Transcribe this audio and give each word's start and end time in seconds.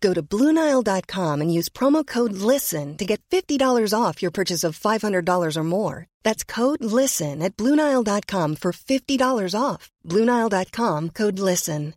Go 0.00 0.14
to 0.14 0.22
BlueNile.com 0.22 1.40
and 1.40 1.52
use 1.52 1.68
promo 1.68 2.06
code 2.06 2.32
LISTEN 2.32 2.96
to 2.96 3.04
get 3.04 3.20
$50 3.30 3.92
off 3.92 4.22
your 4.22 4.30
purchase 4.30 4.64
of 4.64 4.78
$500 4.78 5.56
or 5.56 5.64
more. 5.64 6.06
That's 6.22 6.44
code 6.44 6.82
LISTEN 6.84 7.42
at 7.42 7.56
BlueNile.com 7.56 8.56
for 8.56 8.72
$50 8.72 9.60
off. 9.60 9.90
BlueNile.com 10.04 11.10
code 11.10 11.38
LISTEN. 11.38 11.94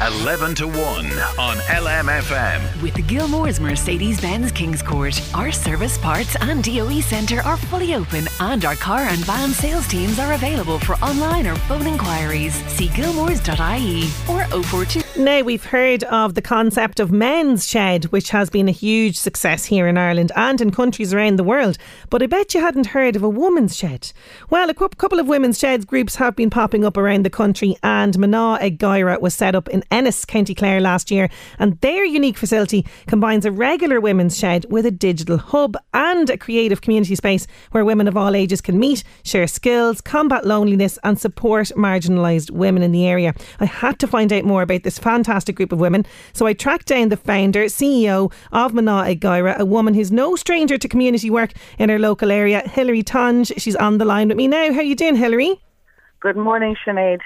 11 0.00 0.56
to 0.56 0.66
1 0.66 0.76
on 0.76 1.56
LMFM. 1.58 2.82
With 2.82 2.94
the 2.94 3.02
Gilmore's 3.02 3.60
Mercedes 3.60 4.20
Benz 4.20 4.50
Kings 4.50 4.82
Court, 4.82 5.20
our 5.32 5.52
service 5.52 5.96
parts 5.96 6.34
and 6.40 6.64
DOE 6.64 7.00
centre 7.02 7.40
are 7.42 7.56
fully 7.56 7.94
open 7.94 8.26
and 8.40 8.64
our 8.64 8.74
car 8.74 9.02
and 9.02 9.24
van 9.24 9.50
sales 9.50 9.86
teams 9.86 10.18
are 10.18 10.32
available 10.32 10.80
for 10.80 10.94
online 10.96 11.46
or 11.46 11.54
phone 11.54 11.86
inquiries. 11.86 12.54
See 12.66 12.88
gilmores.ie 12.88 14.10
or 14.28 14.62
042. 14.64 15.01
Now, 15.18 15.42
we've 15.42 15.66
heard 15.66 16.04
of 16.04 16.34
the 16.34 16.40
concept 16.40 16.98
of 16.98 17.12
men's 17.12 17.68
shed, 17.68 18.06
which 18.06 18.30
has 18.30 18.48
been 18.48 18.66
a 18.66 18.72
huge 18.72 19.18
success 19.18 19.66
here 19.66 19.86
in 19.86 19.98
Ireland 19.98 20.32
and 20.34 20.58
in 20.58 20.70
countries 20.70 21.12
around 21.12 21.36
the 21.36 21.44
world. 21.44 21.76
But 22.08 22.22
I 22.22 22.26
bet 22.26 22.54
you 22.54 22.62
hadn't 22.62 22.86
heard 22.86 23.14
of 23.14 23.22
a 23.22 23.28
woman's 23.28 23.76
shed. 23.76 24.10
Well, 24.48 24.70
a 24.70 24.74
couple 24.74 25.20
of 25.20 25.28
women's 25.28 25.58
sheds 25.58 25.84
groups 25.84 26.16
have 26.16 26.34
been 26.34 26.48
popping 26.48 26.82
up 26.82 26.96
around 26.96 27.26
the 27.26 27.30
country, 27.30 27.76
and 27.82 28.14
Mná 28.14 28.58
ag 28.62 28.78
Gáire 28.78 29.20
was 29.20 29.34
set 29.34 29.54
up 29.54 29.68
in 29.68 29.84
Ennis, 29.90 30.24
County 30.24 30.54
Clare 30.54 30.80
last 30.80 31.10
year. 31.10 31.28
And 31.58 31.78
their 31.82 32.06
unique 32.06 32.38
facility 32.38 32.86
combines 33.06 33.44
a 33.44 33.52
regular 33.52 34.00
women's 34.00 34.38
shed 34.38 34.64
with 34.70 34.86
a 34.86 34.90
digital 34.90 35.36
hub 35.36 35.76
and 35.92 36.30
a 36.30 36.38
creative 36.38 36.80
community 36.80 37.16
space 37.16 37.46
where 37.72 37.84
women 37.84 38.08
of 38.08 38.16
all 38.16 38.34
ages 38.34 38.62
can 38.62 38.78
meet, 38.78 39.04
share 39.24 39.46
skills, 39.46 40.00
combat 40.00 40.46
loneliness, 40.46 40.98
and 41.04 41.20
support 41.20 41.66
marginalised 41.76 42.50
women 42.50 42.82
in 42.82 42.92
the 42.92 43.06
area. 43.06 43.34
I 43.60 43.66
had 43.66 43.98
to 43.98 44.06
find 44.06 44.32
out 44.32 44.44
more 44.44 44.62
about 44.62 44.84
this 44.84 45.01
fantastic 45.02 45.56
group 45.56 45.72
of 45.72 45.80
women. 45.80 46.06
So 46.32 46.46
I 46.46 46.52
tracked 46.52 46.86
down 46.86 47.08
the 47.10 47.16
founder, 47.16 47.64
CEO 47.64 48.32
of 48.52 48.72
Mná 48.72 49.06
ag 49.08 49.20
Gáire, 49.20 49.56
a 49.58 49.64
woman 49.64 49.94
who's 49.94 50.10
no 50.10 50.36
stranger 50.36 50.78
to 50.78 50.88
community 50.88 51.30
work 51.30 51.52
in 51.78 51.88
her 51.90 51.98
local 51.98 52.30
area, 52.30 52.60
Hilary 52.60 53.02
Tonge. 53.02 53.52
She's 53.58 53.76
on 53.76 53.98
the 53.98 54.04
line 54.04 54.28
with 54.28 54.36
me 54.36 54.48
now. 54.48 54.72
How 54.72 54.78
are 54.78 54.82
you 54.82 54.96
doing, 54.96 55.16
Hilary? 55.16 55.60
Good 56.20 56.36
morning, 56.36 56.76
Sinead. 56.86 57.20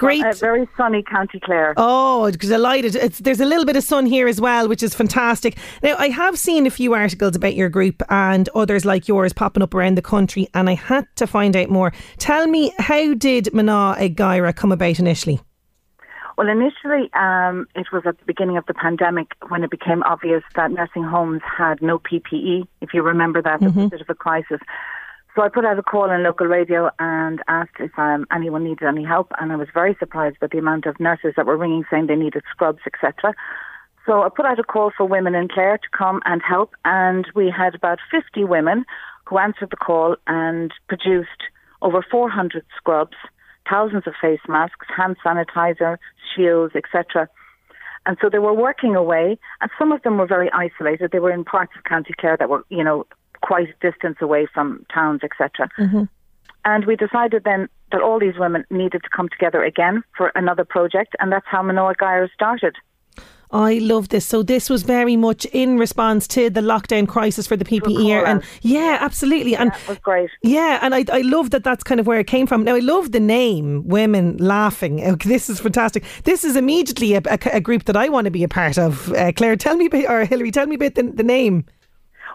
Great. 0.00 0.24
A 0.24 0.32
very 0.32 0.66
sunny 0.78 1.02
County 1.02 1.38
Clare. 1.40 1.74
Oh, 1.76 2.30
delighted. 2.30 2.96
It's, 2.96 3.18
there's 3.18 3.40
a 3.40 3.44
little 3.44 3.66
bit 3.66 3.76
of 3.76 3.84
sun 3.84 4.06
here 4.06 4.28
as 4.28 4.40
well, 4.40 4.66
which 4.66 4.82
is 4.82 4.94
fantastic. 4.94 5.58
Now, 5.82 5.94
I 5.98 6.08
have 6.08 6.38
seen 6.38 6.66
a 6.66 6.70
few 6.70 6.94
articles 6.94 7.36
about 7.36 7.54
your 7.54 7.68
group 7.68 8.02
and 8.08 8.48
others 8.54 8.86
like 8.86 9.08
yours 9.08 9.34
popping 9.34 9.62
up 9.62 9.74
around 9.74 9.98
the 9.98 10.02
country, 10.02 10.48
and 10.54 10.70
I 10.70 10.74
had 10.74 11.06
to 11.16 11.26
find 11.26 11.54
out 11.54 11.68
more. 11.68 11.92
Tell 12.16 12.46
me, 12.46 12.72
how 12.78 13.12
did 13.12 13.50
Mná 13.52 13.98
ag 13.98 14.16
Gáire 14.16 14.56
come 14.56 14.72
about 14.72 14.98
initially? 14.98 15.38
Well, 16.40 16.48
initially, 16.48 17.12
um, 17.12 17.66
it 17.74 17.92
was 17.92 18.04
at 18.06 18.18
the 18.18 18.24
beginning 18.24 18.56
of 18.56 18.64
the 18.64 18.72
pandemic 18.72 19.32
when 19.48 19.62
it 19.62 19.70
became 19.70 20.02
obvious 20.04 20.42
that 20.56 20.70
nursing 20.70 21.02
homes 21.04 21.42
had 21.44 21.82
no 21.82 21.98
PPE. 21.98 22.66
If 22.80 22.94
you 22.94 23.02
remember 23.02 23.42
that, 23.42 23.60
mm-hmm. 23.60 23.66
it 23.66 23.82
was 23.82 23.84
a 23.84 23.90
bit 23.90 24.00
of 24.00 24.08
a 24.08 24.14
crisis. 24.14 24.58
So 25.36 25.42
I 25.42 25.50
put 25.50 25.66
out 25.66 25.78
a 25.78 25.82
call 25.82 26.08
on 26.08 26.22
local 26.22 26.46
radio 26.46 26.88
and 26.98 27.42
asked 27.46 27.76
if 27.78 27.90
um, 27.98 28.26
anyone 28.32 28.64
needed 28.64 28.88
any 28.88 29.04
help, 29.04 29.30
and 29.38 29.52
I 29.52 29.56
was 29.56 29.68
very 29.74 29.94
surprised 29.98 30.40
by 30.40 30.46
the 30.46 30.56
amount 30.56 30.86
of 30.86 30.98
nurses 30.98 31.34
that 31.36 31.44
were 31.44 31.58
ringing 31.58 31.84
saying 31.90 32.06
they 32.06 32.16
needed 32.16 32.42
scrubs, 32.50 32.80
etc. 32.86 33.34
So 34.06 34.22
I 34.22 34.30
put 34.34 34.46
out 34.46 34.58
a 34.58 34.64
call 34.64 34.92
for 34.96 35.04
women 35.04 35.34
in 35.34 35.46
Clare 35.46 35.76
to 35.76 35.88
come 35.92 36.22
and 36.24 36.40
help, 36.40 36.74
and 36.86 37.26
we 37.34 37.52
had 37.54 37.74
about 37.74 37.98
50 38.10 38.44
women 38.44 38.86
who 39.26 39.36
answered 39.36 39.68
the 39.70 39.76
call 39.76 40.16
and 40.26 40.72
produced 40.88 41.28
over 41.82 42.02
400 42.10 42.64
scrubs, 42.78 43.18
thousands 43.70 44.06
of 44.06 44.14
face 44.20 44.40
masks, 44.48 44.86
hand 44.94 45.16
sanitizer, 45.24 45.96
shields, 46.34 46.74
etc. 46.74 47.28
And 48.06 48.16
so 48.20 48.28
they 48.30 48.38
were 48.38 48.54
working 48.54 48.96
away, 48.96 49.38
and 49.60 49.70
some 49.78 49.92
of 49.92 50.02
them 50.02 50.18
were 50.18 50.26
very 50.26 50.50
isolated. 50.52 51.10
They 51.12 51.18
were 51.20 51.32
in 51.32 51.44
parts 51.44 51.72
of 51.76 51.84
County 51.84 52.14
Clare 52.18 52.36
that 52.38 52.48
were, 52.48 52.64
you 52.68 52.82
know, 52.82 53.06
quite 53.42 53.68
a 53.68 53.90
distance 53.90 54.16
away 54.20 54.46
from 54.52 54.84
towns, 54.92 55.20
etc. 55.22 55.68
Mm-hmm. 55.78 56.04
And 56.64 56.84
we 56.84 56.96
decided 56.96 57.44
then 57.44 57.68
that 57.92 58.02
all 58.02 58.18
these 58.18 58.38
women 58.38 58.64
needed 58.70 59.02
to 59.02 59.08
come 59.14 59.28
together 59.28 59.62
again 59.64 60.02
for 60.16 60.32
another 60.34 60.64
project, 60.64 61.16
and 61.18 61.32
that's 61.32 61.46
how 61.46 61.62
Mná 61.62 61.90
ag 61.90 61.98
Gáire 61.98 62.28
started. 62.32 62.76
I 63.52 63.78
love 63.78 64.10
this. 64.10 64.26
So 64.26 64.42
this 64.42 64.70
was 64.70 64.82
very 64.84 65.16
much 65.16 65.44
in 65.46 65.76
response 65.76 66.28
to 66.28 66.50
the 66.50 66.60
lockdown 66.60 67.08
crisis 67.08 67.46
for 67.46 67.56
the 67.56 67.64
PPE, 67.64 68.24
and 68.24 68.42
yeah, 68.62 68.98
absolutely, 69.00 69.56
and 69.56 69.72
that 69.72 69.88
was 69.88 69.98
great. 69.98 70.30
Yeah, 70.42 70.78
and 70.82 70.94
I, 70.94 71.04
I 71.12 71.22
love 71.22 71.50
that. 71.50 71.64
That's 71.64 71.82
kind 71.82 71.98
of 71.98 72.06
where 72.06 72.20
it 72.20 72.26
came 72.26 72.46
from. 72.46 72.62
Now 72.64 72.76
I 72.76 72.80
love 72.80 73.10
the 73.10 73.20
name, 73.20 73.86
Women 73.88 74.36
Laughing. 74.36 75.16
this 75.24 75.50
is 75.50 75.60
fantastic. 75.60 76.04
This 76.24 76.44
is 76.44 76.54
immediately 76.54 77.14
a, 77.14 77.22
a, 77.26 77.38
a, 77.52 77.60
group 77.60 77.84
that 77.84 77.96
I 77.96 78.08
want 78.08 78.26
to 78.26 78.30
be 78.30 78.44
a 78.44 78.48
part 78.48 78.78
of. 78.78 79.12
Uh, 79.12 79.32
Claire, 79.32 79.56
tell 79.56 79.76
me 79.76 79.86
about, 79.86 80.04
or 80.04 80.24
Hillary, 80.24 80.52
tell 80.52 80.66
me 80.66 80.76
about 80.76 80.94
the, 80.94 81.02
the 81.02 81.24
name. 81.24 81.64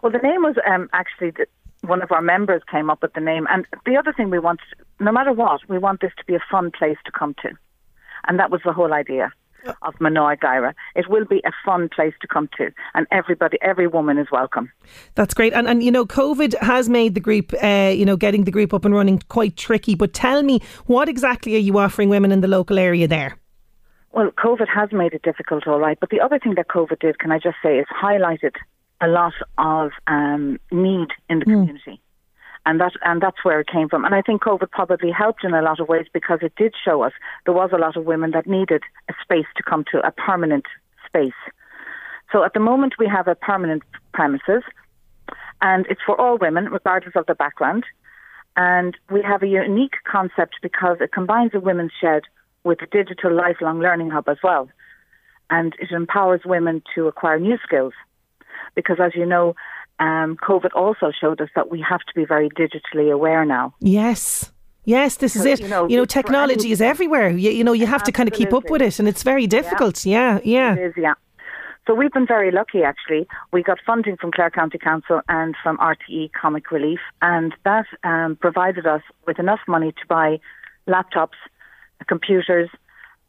Well, 0.04 0.12
the 0.12 0.20
name 0.20 0.44
was 0.44 0.56
um, 0.68 0.90
actually 0.92 1.32
the, 1.32 1.46
one 1.88 2.02
of 2.02 2.12
our 2.12 2.22
members 2.22 2.62
came 2.70 2.90
up 2.90 3.02
with 3.02 3.14
the 3.14 3.22
name. 3.22 3.48
And 3.50 3.66
the 3.86 3.96
other 3.96 4.12
thing 4.12 4.30
we 4.30 4.40
want, 4.40 4.60
no 5.00 5.12
matter 5.12 5.32
what, 5.32 5.62
we 5.70 5.78
want 5.78 6.02
this 6.02 6.12
to 6.18 6.26
be 6.26 6.36
a 6.36 6.44
fun 6.52 6.72
place 6.72 6.98
to 7.06 7.12
come 7.12 7.36
to. 7.42 7.52
And 8.28 8.38
that 8.40 8.52
was 8.52 8.62
the 8.66 8.74
whole 8.74 8.94
idea 8.94 9.32
of 9.82 9.96
Mná 9.96 10.34
ag 10.34 10.76
It 10.96 11.10
will 11.10 11.26
be 11.26 11.42
a 11.46 11.52
fun 11.66 11.90
place 11.90 12.14
to 12.22 12.28
come 12.28 12.50
to, 12.58 12.72
and 12.94 13.08
everybody, 13.12 13.58
every 13.62 13.88
woman 13.88 14.18
is 14.18 14.28
welcome. 14.32 14.72
That's 15.16 15.34
great. 15.34 15.54
And, 15.54 15.68
and 15.68 15.84
you 15.84 15.92
know, 15.92 16.06
COVID 16.06 16.58
has 16.62 16.90
made 16.90 17.14
the 17.14 17.20
group, 17.20 17.54
uh, 17.64 17.94
you 17.96 18.06
know, 18.06 18.18
getting 18.18 18.44
the 18.44 18.52
group 18.52 18.74
up 18.74 18.86
and 18.86 18.94
running 18.94 19.22
quite 19.30 19.58
tricky. 19.58 19.96
But 19.96 20.14
tell 20.14 20.44
me, 20.44 20.62
what 20.86 21.10
exactly 21.10 21.56
are 21.56 21.60
you 21.60 21.78
offering 21.78 22.10
women 22.10 22.32
in 22.32 22.42
the 22.42 22.48
local 22.48 22.80
area 22.80 23.08
there? 23.08 23.38
Well, 24.12 24.32
COVID 24.32 24.68
has 24.74 24.94
made 24.94 25.14
it 25.14 25.24
difficult, 25.24 25.68
all 25.68 25.80
right. 25.80 26.00
But 26.00 26.10
the 26.10 26.22
other 26.22 26.40
thing 26.40 26.56
that 26.56 26.70
COVID 26.70 27.00
did, 27.00 27.20
can 27.20 27.32
I 27.32 27.40
just 27.40 27.58
say, 27.62 27.80
is 27.80 27.86
highlighted 28.02 28.56
a 29.02 29.08
lot 29.08 29.34
of 29.58 29.92
um, 30.08 30.58
need 30.72 31.10
in 31.30 31.40
the 31.40 31.46
mm. 31.46 31.54
community. 31.54 32.02
And 32.66 32.80
that 32.82 32.94
and 33.04 33.22
that's 33.22 33.44
where 33.44 33.60
it 33.60 33.68
came 33.68 33.90
from. 33.90 34.06
And 34.06 34.16
I 34.16 34.22
think 34.22 34.42
COVID 34.42 34.72
probably 34.72 35.12
helped 35.12 35.44
in 35.44 35.54
a 35.54 35.62
lot 35.62 35.80
of 35.80 35.88
ways 35.88 36.08
because 36.12 36.40
it 36.42 36.54
did 36.58 36.74
show 36.84 37.04
us 37.04 37.14
there 37.46 37.54
was 37.54 37.70
a 37.74 37.78
lot 37.78 37.96
of 37.96 38.06
women 38.06 38.32
that 38.32 38.48
needed 38.48 38.82
a 39.08 39.14
space 39.22 39.46
to 39.58 39.64
come 39.64 39.86
to, 39.92 40.06
a 40.06 40.12
permanent 40.12 40.66
space. 41.06 41.40
So 42.32 42.44
at 42.44 42.54
the 42.54 42.60
moment 42.60 42.96
we 42.98 43.08
have 43.08 43.28
a 43.28 43.36
permanent 43.36 43.84
premises 44.14 44.64
and 45.62 45.86
it's 45.90 46.02
for 46.06 46.20
all 46.20 46.38
women, 46.38 46.66
regardless 46.66 47.16
of 47.16 47.26
their 47.28 47.36
background. 47.36 47.86
And 48.58 48.98
we 49.12 49.22
have 49.22 49.44
a 49.44 49.48
unique 49.48 49.96
concept 50.10 50.56
because 50.62 50.98
it 51.02 51.12
combines 51.12 51.52
a 51.54 51.60
women's 51.60 51.92
shed 52.00 52.24
with 52.64 52.82
a 52.82 52.88
digital 52.88 53.34
lifelong 53.34 53.80
learning 53.80 54.10
hub 54.10 54.28
as 54.28 54.38
well. 54.44 54.70
And 55.50 55.76
it 55.80 55.92
empowers 55.92 56.42
women 56.46 56.82
to 56.96 57.08
acquire 57.08 57.40
new 57.40 57.58
skills 57.64 57.94
because, 58.74 58.98
as 59.00 59.12
you 59.14 59.26
know, 59.26 59.56
um, 60.00 60.38
COVID 60.38 60.72
also 60.76 61.12
showed 61.12 61.42
us 61.42 61.50
that 61.56 61.70
we 61.70 61.82
have 61.88 62.02
to 62.02 62.14
be 62.16 62.26
very 62.26 62.50
digitally 62.50 63.12
aware 63.12 63.46
now. 63.46 63.74
Yes. 63.80 64.52
Yes, 64.86 65.18
this 65.18 65.36
is 65.36 65.46
it. 65.46 65.62
You 65.62 65.68
know, 65.68 65.88
you 65.88 65.98
know 65.98 66.06
technology 66.06 66.72
is 66.72 66.80
everywhere. 66.80 67.30
You, 67.30 67.50
you 67.50 67.64
know, 67.64 67.74
you 67.74 67.88
have 67.88 68.02
absolutely. 68.02 68.12
to 68.12 68.18
kind 68.18 68.30
of 68.30 68.34
keep 68.36 68.54
up 68.54 68.70
with 68.70 68.84
it, 68.84 69.00
and 69.00 69.08
it's 69.08 69.24
very 69.24 69.48
difficult. 69.48 70.06
Yeah, 70.06 70.40
yeah. 70.44 70.76
yeah. 70.76 70.82
It 70.82 70.88
is, 70.90 70.94
yeah. 70.96 71.14
So 71.88 71.94
we've 71.94 72.12
been 72.12 72.28
very 72.28 72.52
lucky, 72.52 72.84
actually. 72.84 73.28
We 73.52 73.64
got 73.64 73.80
funding 73.86 74.18
from 74.18 74.32
Clare 74.32 74.50
County 74.50 74.78
Council 74.78 75.22
and 75.28 75.56
from 75.62 75.78
RTE 75.78 76.32
Comic 76.34 76.72
Relief, 76.72 77.00
and 77.22 77.54
that 77.64 77.86
um, 78.04 78.38
provided 78.40 78.86
us 78.86 79.02
with 79.26 79.40
enough 79.40 79.60
money 79.68 79.92
to 79.92 80.08
buy 80.08 80.40
laptops, 80.88 81.38
computers, 82.08 82.70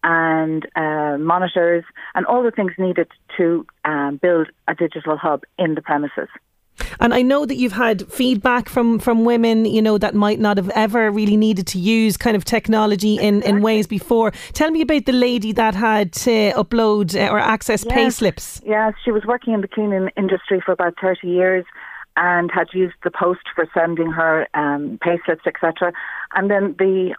and 0.03 0.67
uh, 0.77 1.17
monitors 1.19 1.85
and 2.15 2.25
all 2.27 2.43
the 2.43 2.51
things 2.51 2.73
needed 2.79 3.09
to 3.37 3.67
um, 3.85 4.19
build 4.23 4.49
a 4.69 4.75
digital 4.75 5.17
hub 5.17 5.43
in 5.59 5.75
the 5.75 5.83
premises. 5.83 6.29
And 7.01 7.15
I 7.15 7.23
know 7.23 7.47
that 7.47 7.57
you've 7.57 7.73
had 7.73 8.11
feedback 8.11 8.69
from, 8.69 8.99
from 8.99 9.25
women, 9.25 9.65
you 9.65 9.83
know, 9.83 9.99
that 9.99 10.15
might 10.15 10.41
not 10.41 10.57
have 10.57 10.71
ever 10.71 11.11
really 11.11 11.37
needed 11.37 11.67
to 11.69 11.79
use 11.79 12.17
kind 12.17 12.37
of 12.37 12.45
technology 12.45 13.17
in, 13.17 13.43
in 13.43 13.63
ways 13.63 13.87
before. 13.87 14.33
Tell 14.53 14.71
me 14.71 14.83
about 14.83 15.07
the 15.07 15.13
lady 15.13 15.53
that 15.53 15.75
had 15.75 16.13
to 16.13 16.53
upload 16.53 17.15
uh, 17.15 17.31
or 17.31 17.39
access 17.39 17.85
yes. 17.85 17.95
pay 17.95 18.11
slips. 18.11 18.61
Yes, 18.65 18.95
she 19.05 19.11
was 19.11 19.25
working 19.25 19.55
in 19.55 19.61
the 19.61 19.69
cleaning 19.69 20.11
industry 20.17 20.61
for 20.65 20.73
about 20.73 20.95
30 21.01 21.27
years 21.29 21.65
and 22.17 22.51
had 22.51 22.69
used 22.73 22.95
the 23.05 23.11
post 23.11 23.43
for 23.55 23.67
sending 23.75 24.11
her 24.11 24.47
um, 24.55 24.99
pay 25.03 25.19
slips, 25.25 25.47
etc. 25.47 25.93
And 26.35 26.51
then 26.51 26.75
the 26.79 27.15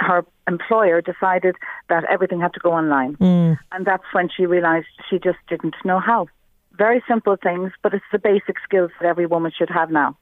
her 0.00 0.24
employer 0.46 1.00
decided 1.00 1.56
that 1.88 2.04
everything 2.04 2.40
had 2.40 2.54
to 2.54 2.60
go 2.60 2.72
online. 2.72 3.16
Mm. 3.16 3.58
And 3.72 3.84
that's 3.84 4.04
when 4.12 4.28
she 4.34 4.46
realised 4.46 4.86
she 5.10 5.18
just 5.18 5.38
didn't 5.48 5.74
know 5.84 5.98
how. 5.98 6.28
Very 6.78 7.02
simple 7.08 7.36
things, 7.42 7.72
but 7.82 7.92
it's 7.92 8.04
the 8.12 8.18
basic 8.18 8.56
skills 8.64 8.92
that 9.00 9.08
every 9.08 9.26
woman 9.26 9.52
should 9.56 9.70
have 9.70 9.90
now. 9.90 10.16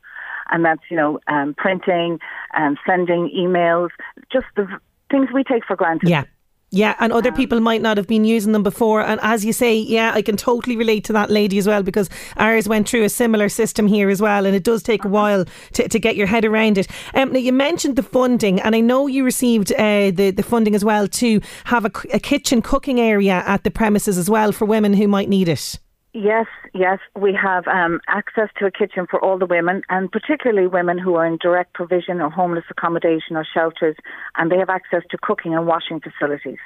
And 0.51 0.65
that's, 0.65 0.81
you 0.91 0.97
know, 0.97 1.21
um, 1.29 1.55
printing 1.57 2.19
and 2.55 2.79
sending 2.87 3.31
emails, 3.37 3.91
just 4.33 4.47
the 4.57 4.67
things 5.11 5.29
we 5.35 5.45
take 5.45 5.65
for 5.67 5.77
granted. 5.77 6.09
Yeah. 6.09 6.25
Yeah, 6.73 6.97
and 6.99 7.13
other 7.13 7.31
um, 7.31 7.37
people 7.37 7.61
might 7.61 7.81
not 7.81 7.97
have 7.97 8.09
been 8.09 8.25
using 8.25 8.51
them 8.51 8.65
before. 8.65 9.01
And 9.01 9.21
as 9.23 9.45
you 9.45 9.53
say, 9.53 9.77
yeah, 9.77 10.11
I 10.13 10.21
can 10.21 10.37
totally 10.37 10.77
relate 10.77 11.05
to 11.05 11.13
that 11.13 11.31
lady 11.31 11.59
as 11.59 11.67
well 11.67 11.85
because 11.85 12.11
ours 12.37 12.69
went 12.69 12.89
through 12.89 13.05
a 13.05 13.09
similar 13.09 13.49
system 13.49 13.87
here 13.87 14.11
as 14.11 14.21
well. 14.21 14.45
And 14.45 14.57
it 14.57 14.65
does 14.65 14.83
take 14.83 15.05
a 15.05 15.07
uh-huh. 15.07 15.15
while 15.15 15.45
to, 15.75 15.89
to 15.89 15.99
get 16.01 16.17
your 16.17 16.27
head 16.27 16.45
around 16.45 16.77
it. 16.77 16.89
Um, 17.15 17.33
now, 17.33 17.39
you 17.39 17.53
mentioned 17.53 17.95
the 17.95 18.03
funding, 18.03 18.61
and 18.61 18.75
I 18.75 18.81
know 18.81 19.07
you 19.07 19.23
received 19.23 19.73
uh, 19.75 20.11
the, 20.11 20.33
the 20.33 20.43
funding 20.43 20.75
as 20.75 20.85
well 20.85 21.07
to 21.07 21.41
have 21.67 21.85
a, 21.85 21.93
a 22.13 22.19
kitchen 22.19 22.63
cooking 22.63 23.01
area 23.01 23.45
at 23.47 23.63
the 23.63 23.71
premises 23.71 24.19
as 24.19 24.29
well 24.29 24.51
for 24.51 24.65
women 24.65 24.93
who 24.93 25.07
might 25.07 25.29
need 25.29 25.49
it. 25.49 25.79
Yes, 26.19 26.47
yes, 26.73 26.99
we 27.15 27.35
have 27.35 27.69
um, 27.69 28.01
access 28.09 28.49
to 28.57 28.65
a 28.65 28.71
kitchen 28.71 29.07
for 29.07 29.23
all 29.23 29.37
the 29.37 29.45
women, 29.45 29.83
and 29.91 30.11
particularly 30.11 30.67
women 30.67 30.97
who 30.97 31.15
are 31.17 31.27
in 31.27 31.37
direct 31.37 31.75
provision 31.75 32.23
or 32.23 32.31
homeless 32.31 32.65
accommodation 32.71 33.37
or 33.37 33.45
shelters, 33.45 33.97
and 34.37 34.51
they 34.51 34.57
have 34.57 34.71
access 34.71 35.03
to 35.11 35.19
cooking 35.21 35.55
and 35.55 35.67
washing 35.67 36.01
facilities. 36.01 36.57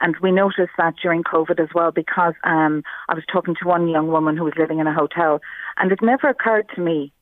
And 0.00 0.14
we 0.22 0.30
noticed 0.30 0.74
that 0.78 0.94
during 1.02 1.24
COVID 1.24 1.58
as 1.58 1.68
well, 1.74 1.90
because 1.90 2.34
um, 2.44 2.84
I 3.08 3.14
was 3.14 3.24
talking 3.32 3.56
to 3.60 3.66
one 3.66 3.88
young 3.88 4.06
woman 4.06 4.36
who 4.36 4.44
was 4.44 4.54
living 4.56 4.78
in 4.78 4.86
a 4.86 4.94
hotel, 4.94 5.40
and 5.78 5.90
it 5.90 5.98
never 6.00 6.28
occurred 6.28 6.68
to 6.76 6.80
me 6.80 7.12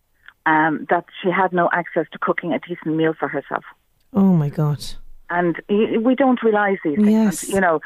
um, 0.44 0.87
that 0.91 1.06
she 1.23 1.31
had 1.31 1.50
no 1.50 1.71
access 1.73 2.05
to 2.12 2.19
cooking 2.19 2.53
a 2.53 2.59
decent 2.59 2.94
meal 2.94 3.15
for 3.19 3.27
herself. 3.27 3.65
Oh 4.12 4.35
my 4.35 4.50
God! 4.50 4.85
And 5.31 5.62
we 5.71 6.15
don't 6.15 6.43
realise 6.43 6.79
these 6.85 6.97
things, 6.97 7.11
yes. 7.11 7.49
you 7.49 7.61
know. 7.62 7.81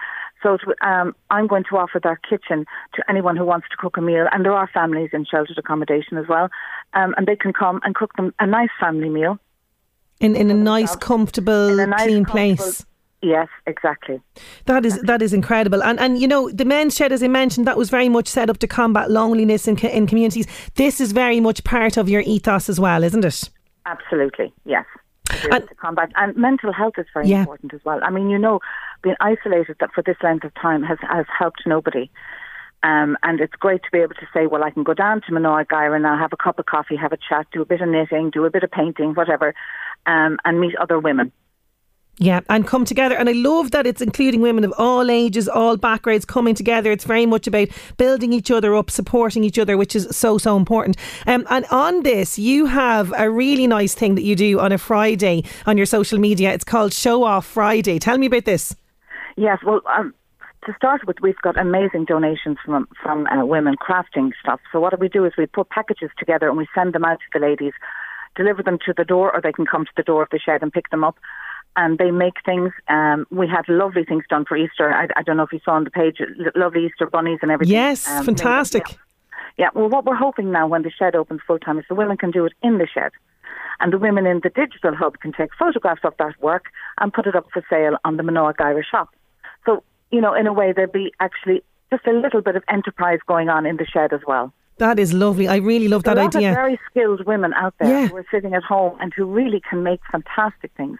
So 0.44 0.58
um, 0.82 1.16
I'm 1.30 1.48
going 1.48 1.64
to 1.70 1.76
offer 1.78 1.98
that 2.04 2.18
kitchen 2.28 2.66
to 2.94 3.02
anyone 3.08 3.36
who 3.36 3.44
wants 3.44 3.66
to 3.70 3.76
cook 3.76 3.96
a 3.96 4.00
meal, 4.00 4.26
and 4.30 4.44
there 4.44 4.52
are 4.52 4.68
families 4.72 5.10
in 5.12 5.24
sheltered 5.24 5.58
accommodation 5.58 6.18
as 6.18 6.26
well, 6.28 6.50
um, 6.92 7.14
and 7.16 7.26
they 7.26 7.34
can 7.34 7.52
come 7.52 7.80
and 7.82 7.94
cook 7.94 8.14
them 8.16 8.32
a 8.38 8.46
nice 8.46 8.70
family 8.78 9.08
meal 9.08 9.40
in 10.20 10.36
in 10.36 10.50
a 10.50 10.54
nice, 10.54 10.94
comfortable, 10.96 11.80
a 11.80 11.86
nice, 11.86 12.02
clean 12.02 12.24
comfortable, 12.24 12.56
place. 12.56 12.86
Yes, 13.22 13.48
exactly. 13.66 14.20
That 14.66 14.84
is 14.84 15.00
that 15.02 15.22
is 15.22 15.32
incredible, 15.32 15.82
and 15.82 15.98
and 15.98 16.20
you 16.20 16.28
know 16.28 16.50
the 16.50 16.64
men's 16.64 16.94
shed, 16.94 17.10
as 17.10 17.22
I 17.22 17.28
mentioned, 17.28 17.66
that 17.66 17.78
was 17.78 17.88
very 17.90 18.08
much 18.08 18.28
set 18.28 18.50
up 18.50 18.58
to 18.58 18.66
combat 18.66 19.10
loneliness 19.10 19.66
in 19.66 19.78
in 19.78 20.06
communities. 20.06 20.46
This 20.74 21.00
is 21.00 21.12
very 21.12 21.40
much 21.40 21.64
part 21.64 21.96
of 21.96 22.08
your 22.08 22.20
ethos 22.20 22.68
as 22.68 22.78
well, 22.78 23.02
isn't 23.02 23.24
it? 23.24 23.48
Absolutely, 23.86 24.52
yes. 24.64 24.84
And, 25.50 25.66
to 25.66 25.74
combat 25.76 26.10
and 26.16 26.36
mental 26.36 26.72
health 26.72 26.94
is 26.98 27.06
very 27.14 27.28
yeah. 27.28 27.40
important 27.40 27.72
as 27.72 27.80
well. 27.84 27.98
I 28.02 28.10
mean, 28.10 28.28
you 28.28 28.38
know, 28.38 28.60
being 29.04 29.14
isolated 29.20 29.76
that 29.78 29.92
for 29.94 30.02
this 30.02 30.16
length 30.22 30.44
of 30.44 30.52
time 30.54 30.82
has 30.82 30.98
has 31.02 31.26
helped 31.38 31.62
nobody. 31.66 32.10
Um, 32.82 33.16
and 33.22 33.40
it's 33.40 33.54
great 33.54 33.82
to 33.84 33.88
be 33.92 34.00
able 34.00 34.14
to 34.14 34.26
say, 34.34 34.46
well, 34.46 34.62
I 34.62 34.70
can 34.70 34.82
go 34.82 34.92
down 34.92 35.22
to 35.22 35.32
Mná 35.32 35.60
ag 35.60 35.68
Gáire 35.68 35.98
now, 36.00 36.18
have 36.18 36.34
a 36.34 36.36
cup 36.36 36.58
of 36.58 36.66
coffee, 36.66 36.96
have 36.96 37.12
a 37.12 37.16
chat, 37.16 37.46
do 37.50 37.62
a 37.62 37.64
bit 37.64 37.80
of 37.80 37.88
knitting, 37.88 38.30
do 38.30 38.44
a 38.44 38.50
bit 38.50 38.62
of 38.62 38.70
painting, 38.70 39.14
whatever, 39.14 39.54
um, 40.04 40.36
and 40.44 40.60
meet 40.60 40.76
other 40.76 40.98
women. 40.98 41.32
Yeah, 42.18 42.40
and 42.48 42.66
come 42.66 42.84
together. 42.84 43.16
And 43.16 43.28
I 43.28 43.32
love 43.32 43.72
that 43.72 43.86
it's 43.86 44.02
including 44.02 44.40
women 44.40 44.64
of 44.64 44.72
all 44.78 45.10
ages, 45.10 45.48
all 45.48 45.76
backgrounds 45.76 46.24
coming 46.24 46.54
together. 46.54 46.92
It's 46.92 47.04
very 47.04 47.26
much 47.26 47.46
about 47.46 47.68
building 47.96 48.32
each 48.32 48.50
other 48.50 48.74
up, 48.76 48.90
supporting 48.90 49.42
each 49.42 49.58
other, 49.58 49.76
which 49.76 49.96
is 49.96 50.06
so, 50.16 50.38
so 50.38 50.56
important. 50.56 50.96
Um, 51.26 51.44
and 51.50 51.64
on 51.70 52.02
this, 52.02 52.38
you 52.38 52.66
have 52.66 53.12
a 53.16 53.30
really 53.30 53.66
nice 53.66 53.94
thing 53.94 54.14
that 54.14 54.22
you 54.22 54.36
do 54.36 54.60
on 54.60 54.72
a 54.72 54.78
Friday 54.78 55.42
on 55.66 55.76
your 55.76 55.86
social 55.86 56.18
media. 56.18 56.52
It's 56.52 56.64
called 56.64 56.92
Show 56.92 57.24
Off 57.24 57.46
Friday. 57.46 57.98
Tell 57.98 58.18
me 58.18 58.26
about 58.26 58.44
this. 58.44 58.76
Yes, 59.36 59.58
well, 59.64 59.80
um, 59.86 60.14
to 60.66 60.74
start 60.76 61.06
with, 61.06 61.16
we've 61.20 61.40
got 61.42 61.58
amazing 61.58 62.04
donations 62.06 62.58
from 62.64 62.88
from 63.02 63.26
uh, 63.26 63.44
women 63.44 63.76
crafting 63.76 64.32
stuff. 64.40 64.60
So 64.72 64.80
what 64.80 64.98
we 64.98 65.08
do 65.08 65.24
is 65.24 65.32
we 65.36 65.46
put 65.46 65.68
packages 65.70 66.10
together 66.18 66.48
and 66.48 66.56
we 66.56 66.66
send 66.74 66.94
them 66.94 67.04
out 67.04 67.18
to 67.18 67.38
the 67.38 67.44
ladies, 67.44 67.72
deliver 68.36 68.62
them 68.62 68.78
to 68.86 68.94
the 68.96 69.04
door, 69.04 69.34
or 69.34 69.40
they 69.40 69.52
can 69.52 69.66
come 69.66 69.84
to 69.84 69.92
the 69.96 70.02
door 70.02 70.22
of 70.22 70.30
the 70.30 70.38
shed 70.38 70.62
and 70.62 70.72
pick 70.72 70.90
them 70.90 71.04
up 71.04 71.16
and 71.76 71.98
they 71.98 72.10
make 72.10 72.34
things. 72.44 72.72
Um, 72.88 73.26
we 73.30 73.48
had 73.48 73.68
lovely 73.68 74.04
things 74.04 74.24
done 74.28 74.44
for 74.44 74.56
Easter. 74.56 74.92
I, 74.92 75.08
I, 75.16 75.22
don't 75.22 75.36
know 75.36 75.42
if 75.42 75.52
you 75.52 75.60
saw 75.64 75.72
on 75.72 75.84
the 75.84 75.90
page, 75.90 76.18
lovely 76.54 76.86
Easter 76.86 77.06
bunnies 77.06 77.40
and 77.42 77.50
everything. 77.50 77.72
Yes, 77.72 78.08
um, 78.08 78.24
fantastic. 78.24 78.88
yeah. 78.88 78.96
yeah, 79.58 79.68
well, 79.74 79.88
what 79.88 80.04
we're 80.04 80.14
hoping 80.14 80.52
now 80.52 80.66
when 80.66 80.82
the 80.82 80.90
shed 80.90 81.16
opens 81.16 81.40
full 81.46 81.58
time 81.58 81.78
is 81.78 81.84
the 81.88 81.94
women 81.94 82.16
can 82.16 82.30
do 82.30 82.44
it 82.44 82.52
in 82.62 82.78
the 82.78 82.86
shed. 82.86 83.12
And 83.80 83.92
the 83.92 83.98
women 83.98 84.24
in 84.24 84.40
the 84.42 84.50
digital 84.50 84.94
hub 84.94 85.18
can 85.18 85.32
take 85.32 85.50
photographs 85.58 86.02
of 86.04 86.14
that 86.18 86.40
work 86.40 86.66
and 87.00 87.12
put 87.12 87.26
it 87.26 87.34
up 87.34 87.48
for 87.52 87.64
sale 87.68 87.96
on 88.04 88.16
the 88.16 88.22
Mná 88.22 88.50
ag 88.50 88.56
Gáire 88.56 88.84
shop. 88.88 89.12
You 90.14 90.20
know, 90.20 90.32
in 90.32 90.46
a 90.46 90.52
way, 90.52 90.72
there'd 90.72 90.92
be 90.92 91.12
actually 91.18 91.64
just 91.90 92.06
a 92.06 92.12
little 92.12 92.40
bit 92.40 92.54
of 92.54 92.62
enterprise 92.68 93.18
going 93.26 93.48
on 93.48 93.66
in 93.66 93.78
the 93.78 93.84
shed 93.84 94.12
as 94.12 94.20
well. 94.28 94.52
That 94.78 95.00
is 95.00 95.12
lovely. 95.12 95.48
I 95.48 95.56
really 95.56 95.88
love 95.88 96.04
that 96.04 96.16
a 96.16 96.22
lot 96.22 96.36
idea. 96.36 96.50
Of 96.50 96.54
very 96.54 96.78
skilled 96.88 97.26
women 97.26 97.52
out 97.54 97.74
there 97.80 97.88
yeah. 97.88 98.06
who 98.06 98.16
are 98.18 98.26
sitting 98.30 98.54
at 98.54 98.62
home 98.62 98.96
and 99.00 99.12
who 99.12 99.24
really 99.24 99.60
can 99.68 99.82
make 99.82 100.00
fantastic 100.12 100.70
things. 100.76 100.98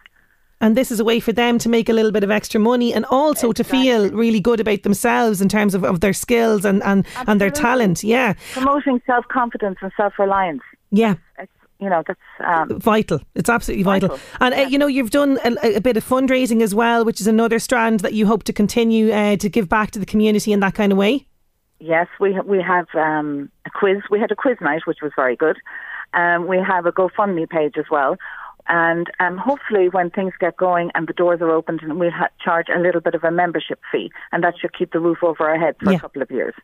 And 0.61 0.77
this 0.77 0.91
is 0.91 0.99
a 0.99 1.05
way 1.05 1.21
for 1.21 1.33
them 1.33 1.59
to 1.59 1.69
make 1.69 1.89
a 1.89 1.93
little 1.93 2.11
bit 2.11 2.25
of 2.25 2.31
extra 2.33 2.59
money 2.59 2.93
and 2.93 3.05
also 3.05 3.51
exactly. 3.51 3.79
to 3.79 3.85
feel 3.85 4.11
really 4.11 4.41
good 4.41 4.59
about 4.59 4.83
themselves 4.83 5.41
in 5.41 5.49
terms 5.49 5.77
of, 5.77 5.85
of 5.85 6.01
their 6.01 6.13
skills 6.13 6.65
and, 6.65 6.83
and, 6.83 7.07
and 7.29 7.41
their 7.41 7.51
talent. 7.51 8.03
Yeah. 8.03 8.35
Promoting 8.53 9.01
self 9.07 9.29
confidence 9.29 9.79
and 9.81 9.93
self 9.97 10.19
reliance. 10.19 10.63
Yeah. 10.91 11.15
It's, 11.39 11.53
you 11.81 11.89
know 11.91 12.03
that's 12.07 12.21
um, 12.41 12.79
vital. 12.79 13.21
It's 13.35 13.49
absolutely 13.49 13.83
vital. 13.83 14.11
vital. 14.11 14.25
And 14.41 14.55
uh, 14.55 14.69
you 14.69 14.79
know 14.79 14.87
you've 14.87 15.11
done 15.11 15.39
a, 15.45 15.77
a, 15.77 15.81
bit 15.81 15.97
of 15.97 16.05
fundraising 16.05 16.63
as 16.63 16.75
well, 16.75 17.05
which 17.05 17.21
is 17.21 17.27
another 17.27 17.59
strand 17.59 18.01
that 18.01 18.15
you 18.15 18.27
hope 18.27 18.45
to 18.45 18.53
continue 18.53 19.13
uh, 19.13 19.37
to 19.37 19.49
give 19.49 19.69
back 19.69 19.91
to 19.93 19.99
the 19.99 20.07
community 20.07 20.53
in 20.53 20.61
that 20.61 20.75
kind 20.75 20.93
of 20.93 20.99
way. 20.99 21.27
Yes, 21.81 22.07
we 22.21 22.39
we 22.41 22.63
have 22.63 22.87
um, 22.95 23.51
a 23.67 23.71
quiz. 23.71 23.99
We 24.11 24.21
had 24.21 24.31
a 24.31 24.37
quiz 24.37 24.57
night, 24.61 24.83
which 24.87 24.99
was 25.03 25.13
very 25.17 25.37
good. 25.37 25.59
Um, 26.15 26.47
we 26.47 26.59
have 26.59 26.87
a 26.87 26.93
GoFundMe 26.93 27.49
page 27.49 27.75
as 27.77 27.87
well, 27.91 28.17
and 28.69 29.11
um, 29.21 29.37
hopefully, 29.37 29.89
when 29.89 30.11
things 30.11 30.33
get 30.41 30.57
going 30.57 30.91
and 30.95 31.07
the 31.07 31.13
doors 31.13 31.41
are 31.41 31.51
opened, 31.51 31.83
and 31.83 31.99
we'll 31.99 32.11
ha- 32.11 32.29
charge 32.43 32.67
a 32.75 32.79
little 32.79 33.01
bit 33.01 33.15
of 33.15 33.23
a 33.25 33.31
membership 33.31 33.81
fee, 33.93 34.11
and 34.33 34.43
that 34.43 34.55
should 34.59 34.77
keep 34.77 34.93
the 34.93 35.01
roof 35.01 35.19
over 35.23 35.49
our 35.49 35.59
heads 35.59 35.77
for 35.83 35.91
yeah. 35.91 35.99
a 35.99 36.01
couple 36.01 36.23
of 36.23 36.31
years. 36.31 36.55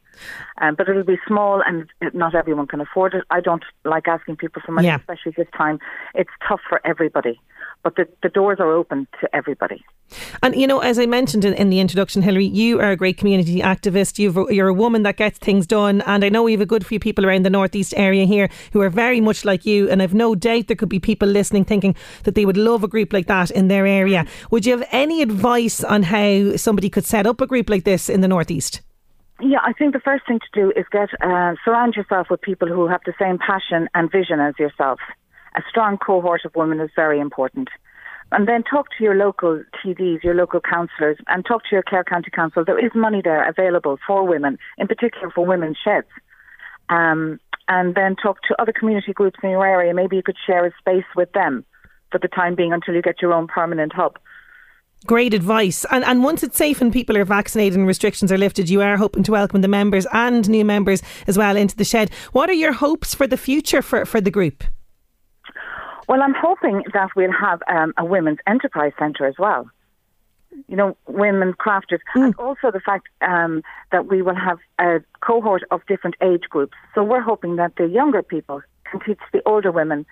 Um, 0.61 0.75
but 0.77 0.89
it'll 0.89 1.05
be 1.05 1.19
small, 1.27 1.63
and 1.67 1.87
not 2.15 2.35
everyone 2.35 2.67
can 2.67 2.81
afford 2.81 3.15
it. 3.15 3.25
I 3.31 3.41
don't 3.41 3.65
like 3.85 4.09
asking 4.09 4.37
people 4.37 4.63
for 4.65 4.73
money, 4.73 4.89
yeah. 4.89 4.97
especially 4.97 5.33
this 5.37 5.49
time. 5.57 5.79
It's 6.15 6.31
tough 6.49 6.61
for 6.69 6.81
everybody 6.87 7.41
but 7.83 7.97
the, 7.97 8.07
the 8.23 8.29
doors 8.29 8.59
are 8.61 8.71
open 8.73 9.07
to 9.21 9.35
everybody. 9.35 9.85
And 10.43 10.57
you 10.57 10.67
know, 10.67 10.81
as 10.81 10.99
I 10.99 11.07
mentioned 11.07 11.45
in, 11.45 11.55
in 11.55 11.71
the 11.71 11.79
introduction, 11.79 12.23
Hilary, 12.23 12.47
you 12.47 12.81
are 12.81 12.91
a 12.91 12.97
great 12.97 13.17
community 13.17 13.61
activist. 13.61 14.19
You've, 14.19 14.37
you're 14.51 14.69
a 14.69 14.75
woman 14.75 15.05
that 15.05 15.17
gets 15.17 15.39
things 15.39 15.69
done, 15.69 16.01
and 16.03 16.25
I 16.25 16.29
know 16.29 16.43
we 16.43 16.53
have 16.53 16.61
a 16.61 16.67
good 16.67 16.85
few 16.85 16.99
people 16.99 17.25
around 17.25 17.45
the 17.45 17.51
northeast 17.51 17.95
area 17.97 18.27
here 18.27 18.51
who 18.73 18.81
are 18.81 18.91
very 18.91 19.21
much 19.21 19.45
like 19.45 19.65
you. 19.65 19.89
And 19.89 20.03
I've 20.03 20.15
no 20.15 20.35
doubt 20.35 20.67
there 20.67 20.77
could 20.77 20.89
be 20.89 20.99
people 20.99 21.29
listening 21.29 21.65
thinking 21.65 21.90
that 22.25 22.35
they 22.35 22.45
would 22.45 22.57
love 22.57 22.85
a 22.85 22.89
group 22.89 23.13
like 23.13 23.27
that 23.27 23.51
in 23.51 23.69
their 23.69 23.87
area. 23.87 24.27
Would 24.51 24.67
you 24.67 24.77
have 24.77 24.87
any 24.93 25.23
advice 25.23 25.83
on 25.85 26.03
how 26.03 26.57
somebody 26.57 26.91
could 26.91 27.05
set 27.05 27.27
up 27.27 27.41
a 27.41 27.47
group 27.47 27.71
like 27.71 27.85
this 27.85 28.09
in 28.09 28.21
the 28.21 28.29
northeast? 28.29 28.83
Yeah, 29.41 29.61
I 29.63 29.73
think 29.73 29.95
the 29.95 30.01
first 30.01 30.27
thing 30.27 30.39
to 30.39 30.61
do 30.61 30.71
is 30.77 30.85
get 30.93 31.09
uh, 31.23 31.55
surround 31.65 31.95
yourself 31.95 32.29
with 32.31 32.43
people 32.43 32.69
who 32.69 32.89
have 32.89 33.01
the 33.07 33.15
same 33.19 33.39
passion 33.39 33.89
and 33.95 34.11
vision 34.13 34.39
as 34.39 34.55
yourself 34.59 35.01
a 35.57 35.63
strong 35.69 35.99
cohort 35.99 36.45
of 36.45 36.55
women 36.55 36.81
is 36.81 36.91
very 36.95 37.21
important. 37.21 37.69
And 38.33 38.47
then 38.47 38.63
talk 38.63 38.87
to 38.97 39.05
your 39.05 39.17
local 39.17 39.63
TDs, 39.83 40.23
your 40.23 40.35
local 40.35 40.61
councillors, 40.61 41.19
and 41.27 41.45
talk 41.45 41.63
to 41.65 41.69
your 41.73 41.83
Clare 41.83 42.05
County 42.05 42.31
Council. 42.31 42.65
There 42.65 42.85
is 42.85 42.93
money 42.95 43.21
there 43.23 43.49
available 43.49 43.99
for 44.07 44.25
women, 44.27 44.57
in 44.79 44.87
particular 44.87 45.31
for 45.31 45.45
women's 45.45 45.79
sheds. 45.83 46.07
Um, 46.89 47.41
and 47.67 47.95
then 47.95 48.17
talk 48.17 48.43
to 48.49 48.61
other 48.61 48.73
community 48.73 49.13
groups 49.13 49.39
in 49.43 49.51
your 49.51 49.67
area. 49.67 49.95
Maybe 49.95 50.17
you 50.17 50.23
could 50.23 50.37
share 50.47 50.65
a 50.65 50.73
space 50.79 51.05
with 51.17 51.33
them 51.33 51.65
for 52.11 52.19
the 52.19 52.29
time 52.29 52.55
being 52.55 52.73
until 52.73 52.95
you 52.95 53.03
get 53.03 53.23
your 53.23 53.33
own 53.33 53.47
permanent 53.47 53.93
hub. 53.93 54.19
Great 55.07 55.33
advice. 55.33 55.87
And 55.91 56.05
and 56.05 56.23
once 56.23 56.43
it's 56.43 56.59
safe 56.59 56.83
and 56.83 56.93
people 56.93 57.17
are 57.17 57.25
vaccinated 57.25 57.79
and 57.79 57.87
restrictions 57.87 58.31
are 58.31 58.37
lifted, 58.37 58.69
you 58.69 58.83
are 58.83 58.99
hoping 58.99 59.23
to 59.23 59.33
welcome 59.33 59.63
the 59.63 59.69
members 59.69 60.07
and 60.13 60.47
new 60.49 60.65
members 60.65 61.03
as 61.27 61.39
well 61.39 61.57
into 61.57 61.75
the 61.75 61.85
shed. 61.85 62.11
What 62.33 62.51
are 62.51 62.59
your 62.65 62.73
hopes 62.73 63.15
for 63.15 63.27
the 63.27 63.39
future 63.39 63.81
for, 63.81 64.05
for 64.05 64.21
the 64.21 64.31
group? 64.31 64.63
Well, 66.07 66.23
I'm 66.23 66.35
hoping 66.35 66.85
that 66.93 67.11
we'll 67.17 67.33
have 67.33 67.63
um, 67.69 67.95
a 67.97 68.05
women's 68.05 68.41
enterprise 68.47 68.93
centre 68.99 69.27
as 69.27 69.37
well. 69.39 69.71
you 70.69 70.77
know, 70.77 70.97
women 71.07 71.55
crafters, 71.55 72.01
mm. 72.15 72.25
and 72.25 72.35
also 72.37 72.71
the 72.71 72.81
fact 72.81 73.09
um, 73.23 73.63
that 73.93 74.07
we 74.07 74.23
will 74.23 74.35
have 74.35 74.59
a 74.79 75.01
cohort 75.21 75.63
of 75.71 75.81
different 75.87 76.17
age 76.23 76.45
groups. 76.49 76.75
So 76.95 77.03
we're 77.03 77.21
hoping 77.21 77.57
that 77.57 77.77
the 77.77 77.87
younger 77.87 78.23
people 78.23 78.63
can 78.85 79.01
teach 79.01 79.21
the 79.33 79.43
older 79.47 79.73
women 79.73 80.07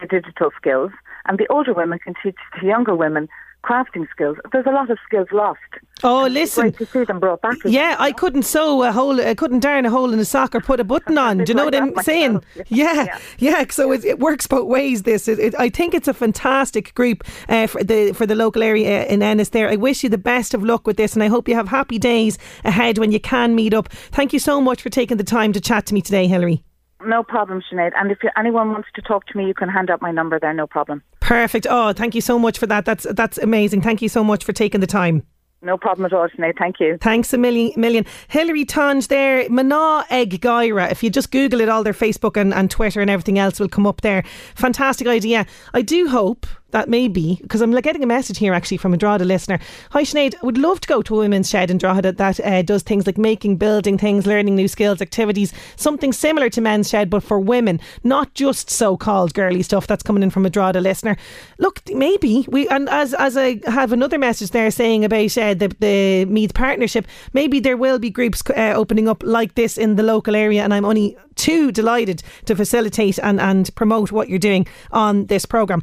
the 0.00 0.06
digital 0.06 0.50
skills, 0.56 0.90
and 1.28 1.38
the 1.38 1.46
older 1.48 1.72
women 1.72 1.98
can 1.98 2.14
teach 2.22 2.36
the 2.60 2.66
younger 2.66 2.94
women 2.94 3.28
crafting 3.66 4.08
skills. 4.10 4.36
There's 4.52 4.66
a 4.66 4.70
lot 4.70 4.90
of 4.90 4.98
skills 5.04 5.26
lost. 5.32 5.58
Oh, 6.04 6.26
listen. 6.26 6.72
to 6.72 6.86
see 6.86 7.04
them 7.04 7.18
brought 7.18 7.42
back. 7.42 7.56
Yeah, 7.64 7.96
I 7.98 8.12
couldn't 8.12 8.44
sew 8.44 8.82
a 8.82 8.92
hole, 8.92 9.20
I 9.20 9.34
couldn't 9.34 9.60
darn 9.60 9.84
a 9.86 9.90
hole 9.90 10.12
in 10.12 10.18
a 10.20 10.24
sock 10.24 10.54
or 10.54 10.60
put 10.60 10.78
a 10.78 10.84
button 10.84 11.18
on. 11.26 11.38
Do 11.38 11.44
you 11.48 11.54
know 11.54 11.64
what 11.64 11.74
I'm 11.74 11.94
saying? 12.02 12.42
Yeah, 12.68 13.04
yeah, 13.04 13.18
yeah. 13.38 13.64
So 13.70 13.92
it, 13.92 14.04
it, 14.04 14.18
works 14.18 14.46
both 14.46 14.66
ways. 14.66 15.02
This, 15.02 15.28
it, 15.28 15.38
it, 15.38 15.54
I 15.58 15.68
think 15.68 15.94
it's 15.94 16.08
a 16.08 16.14
fantastic 16.14 16.94
group 16.94 17.22
uh, 17.48 17.66
for 17.66 17.82
the 17.82 18.12
for 18.12 18.26
the 18.26 18.34
local 18.34 18.62
area 18.62 19.06
in 19.06 19.22
Ennis. 19.22 19.50
There, 19.50 19.68
I 19.68 19.76
wish 19.76 20.02
you 20.02 20.08
the 20.08 20.18
best 20.18 20.52
of 20.54 20.62
luck 20.62 20.86
with 20.86 20.96
this, 20.96 21.14
and 21.14 21.22
I 21.22 21.28
hope 21.28 21.48
you 21.48 21.54
have 21.54 21.68
happy 21.68 21.98
days 21.98 22.38
ahead 22.64 22.98
when 22.98 23.12
you 23.12 23.20
can 23.20 23.54
meet 23.54 23.72
up. 23.72 23.88
Thank 23.88 24.32
you 24.32 24.38
so 24.38 24.60
much 24.60 24.82
for 24.82 24.90
taking 24.90 25.16
the 25.16 25.24
time 25.24 25.52
to 25.52 25.60
chat 25.60 25.86
to 25.86 25.94
me 25.94 26.02
today, 26.02 26.26
Hilary. 26.26 26.62
No 27.06 27.22
problem, 27.22 27.62
Sinead. 27.62 27.92
And 27.96 28.10
if 28.10 28.18
anyone 28.36 28.72
wants 28.72 28.88
to 28.96 29.02
talk 29.02 29.26
to 29.26 29.36
me, 29.38 29.46
you 29.46 29.54
can 29.54 29.68
hand 29.68 29.90
out 29.90 30.02
my 30.02 30.10
number 30.10 30.38
there, 30.40 30.52
no 30.52 30.66
problem. 30.66 31.02
Perfect. 31.20 31.66
Oh, 31.70 31.92
thank 31.92 32.14
you 32.14 32.20
so 32.20 32.38
much 32.38 32.58
for 32.58 32.66
that. 32.66 32.84
That's 32.84 33.06
that's 33.14 33.38
amazing. 33.38 33.82
Thank 33.82 34.02
you 34.02 34.08
so 34.08 34.24
much 34.24 34.44
for 34.44 34.52
taking 34.52 34.80
the 34.80 34.86
time. 34.86 35.22
No 35.62 35.78
problem 35.78 36.04
at 36.04 36.12
all, 36.12 36.28
Sinead. 36.28 36.58
Thank 36.58 36.80
you. 36.80 36.98
Thanks 37.00 37.32
a 37.32 37.38
million. 37.38 37.72
million. 37.76 38.04
Hilary 38.28 38.64
Tonge 38.64 39.08
there, 39.08 39.48
Mná 39.48 40.04
ag 40.10 40.40
Gáire. 40.40 40.90
If 40.90 41.02
you 41.02 41.10
just 41.10 41.32
Google 41.32 41.60
it, 41.60 41.68
all 41.68 41.82
their 41.82 41.94
Facebook 41.94 42.36
and, 42.36 42.52
and 42.52 42.70
Twitter 42.70 43.00
and 43.00 43.10
everything 43.10 43.38
else 43.38 43.58
will 43.58 43.68
come 43.68 43.86
up 43.86 44.02
there. 44.02 44.22
Fantastic 44.54 45.06
idea. 45.06 45.46
I 45.74 45.82
do 45.82 46.08
hope 46.08 46.46
that 46.70 46.88
may 46.88 47.08
be 47.08 47.38
because 47.42 47.60
I'm 47.60 47.72
getting 47.80 48.02
a 48.02 48.06
message 48.06 48.38
here 48.38 48.52
actually 48.52 48.76
from 48.78 48.92
a 48.92 48.96
Drogheda 48.96 49.24
listener. 49.24 49.58
Hi 49.90 50.02
Sinead, 50.02 50.34
I 50.42 50.46
would 50.46 50.58
love 50.58 50.80
to 50.80 50.88
go 50.88 51.02
to 51.02 51.14
a 51.14 51.18
women's 51.18 51.48
shed 51.48 51.70
in 51.70 51.78
Drogheda 51.78 52.12
that 52.12 52.40
uh, 52.40 52.62
does 52.62 52.82
things 52.82 53.06
like 53.06 53.18
making, 53.18 53.56
building 53.56 53.96
things, 53.98 54.26
learning 54.26 54.56
new 54.56 54.68
skills, 54.68 55.00
activities, 55.00 55.52
something 55.76 56.12
similar 56.12 56.50
to 56.50 56.60
men's 56.60 56.88
shed 56.88 57.08
but 57.08 57.22
for 57.22 57.38
women, 57.38 57.80
not 58.04 58.34
just 58.34 58.70
so-called 58.70 59.34
girly 59.34 59.62
stuff. 59.62 59.86
That's 59.86 60.02
coming 60.02 60.22
in 60.22 60.30
from 60.30 60.44
a 60.44 60.50
Drogheda 60.50 60.80
listener. 60.80 61.16
Look, 61.58 61.82
maybe 61.90 62.46
we 62.48 62.68
and 62.68 62.88
as 62.88 63.14
as 63.14 63.36
I 63.36 63.60
have 63.66 63.92
another 63.92 64.18
message 64.18 64.50
there 64.50 64.70
saying 64.70 65.04
about 65.04 65.38
uh, 65.38 65.54
the 65.54 65.74
the 65.78 66.24
Meath 66.26 66.54
partnership, 66.54 67.06
maybe 67.32 67.60
there 67.60 67.76
will 67.76 67.98
be 67.98 68.10
groups 68.10 68.42
uh, 68.50 68.72
opening 68.74 69.08
up 69.08 69.22
like 69.22 69.54
this 69.54 69.78
in 69.78 69.96
the 69.96 70.02
local 70.02 70.34
area, 70.34 70.62
and 70.62 70.74
I'm 70.74 70.84
only 70.84 71.16
too 71.36 71.70
delighted 71.70 72.22
to 72.46 72.56
facilitate 72.56 73.18
and 73.18 73.40
and 73.40 73.74
promote 73.76 74.10
what 74.10 74.28
you're 74.28 74.38
doing 74.38 74.66
on 74.90 75.26
this 75.26 75.46
program. 75.46 75.82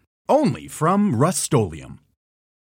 only 0.31 0.67
from 0.67 1.15
Rust-Oleum 1.15 2.00